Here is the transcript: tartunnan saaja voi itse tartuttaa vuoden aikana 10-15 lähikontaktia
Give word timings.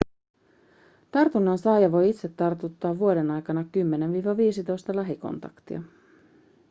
tartunnan 1.11 1.57
saaja 1.57 1.91
voi 1.91 2.09
itse 2.09 2.29
tartuttaa 2.29 2.99
vuoden 2.99 3.31
aikana 3.31 3.61
10-15 3.61 3.65
lähikontaktia 4.95 5.81